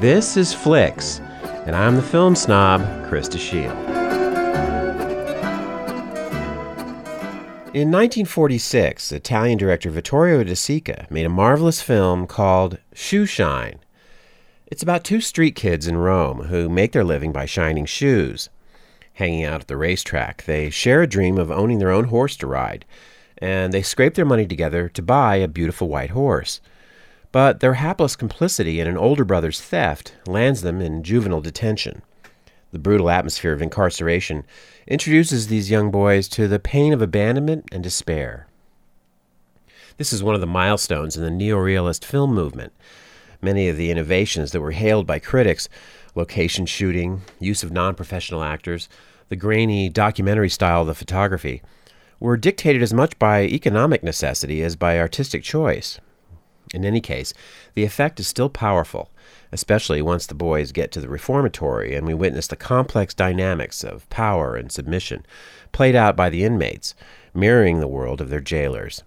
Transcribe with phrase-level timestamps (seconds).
[0.00, 1.20] This is Flicks,
[1.66, 2.80] and I'm the film snob,
[3.10, 3.76] Krista Shield.
[7.74, 13.80] In 1946, Italian director Vittorio De Sica made a marvelous film called Shoe Shine.
[14.68, 18.48] It's about two street kids in Rome who make their living by shining shoes.
[19.12, 22.46] Hanging out at the racetrack, they share a dream of owning their own horse to
[22.46, 22.86] ride,
[23.36, 26.62] and they scrape their money together to buy a beautiful white horse.
[27.32, 32.02] But their hapless complicity in an older brother's theft lands them in juvenile detention.
[32.72, 34.44] The brutal atmosphere of incarceration
[34.86, 38.46] introduces these young boys to the pain of abandonment and despair.
[39.96, 42.72] This is one of the milestones in the neorealist film movement.
[43.42, 45.68] Many of the innovations that were hailed by critics
[46.14, 48.88] location shooting, use of non professional actors,
[49.28, 51.62] the grainy documentary style of the photography
[52.18, 56.00] were dictated as much by economic necessity as by artistic choice.
[56.72, 57.34] In any case,
[57.74, 59.10] the effect is still powerful,
[59.50, 64.08] especially once the boys get to the reformatory and we witness the complex dynamics of
[64.10, 65.26] power and submission
[65.72, 66.94] played out by the inmates,
[67.34, 69.02] mirroring the world of their jailers.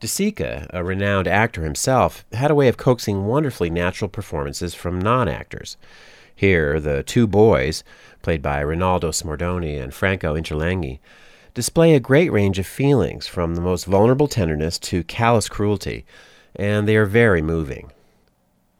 [0.00, 5.00] De Sica, a renowned actor himself, had a way of coaxing wonderfully natural performances from
[5.00, 5.76] non actors.
[6.34, 7.84] Here, the two boys,
[8.20, 10.98] played by Rinaldo Smordoni and Franco Interlenghi,
[11.54, 16.04] display a great range of feelings, from the most vulnerable tenderness to callous cruelty,
[16.56, 17.92] and they are very moving.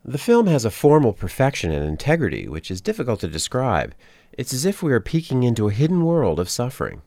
[0.05, 3.95] The film has a formal perfection and integrity which is difficult to describe.
[4.33, 7.03] It's as if we are peeking into a hidden world of suffering.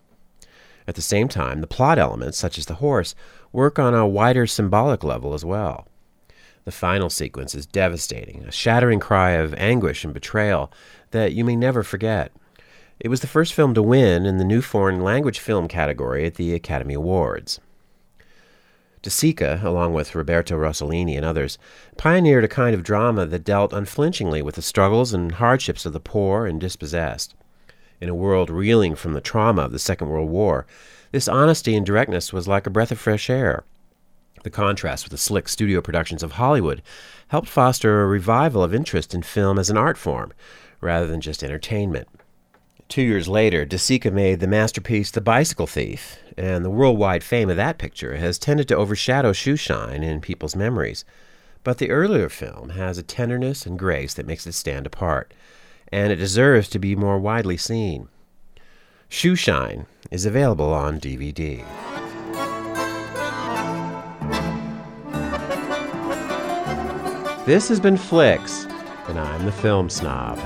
[0.88, 3.16] At the same time, the plot elements, such as the horse,
[3.52, 5.88] work on a wider symbolic level as well.
[6.64, 10.72] The final sequence is devastating, a shattering cry of anguish and betrayal
[11.12, 12.32] that you may never forget.
[13.00, 16.36] It was the first film to win in the new foreign language film category at
[16.36, 17.60] the Academy Awards.
[19.02, 21.58] De Sica, along with Roberto Rossellini and others,
[21.98, 26.00] pioneered a kind of drama that dealt unflinchingly with the struggles and hardships of the
[26.00, 27.36] poor and dispossessed.
[28.00, 30.66] In a world reeling from the trauma of the Second World War,
[31.12, 33.66] this honesty and directness was like a breath of fresh air.
[34.44, 36.82] The contrast with the slick studio productions of Hollywood
[37.28, 40.32] helped foster a revival of interest in film as an art form,
[40.82, 42.08] rather than just entertainment.
[42.88, 47.50] Two years later, De Sica made the masterpiece The Bicycle Thief, and the worldwide fame
[47.50, 51.04] of that picture has tended to overshadow Shoeshine in people's memories.
[51.64, 55.34] But the earlier film has a tenderness and grace that makes it stand apart,
[55.92, 58.08] and it deserves to be more widely seen.
[59.10, 61.66] Shoeshine is available on DVD.
[67.46, 68.66] This has been Flicks,
[69.08, 70.40] and I'm the film snob.